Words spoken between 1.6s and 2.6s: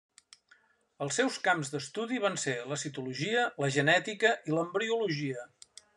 d'estudi van ser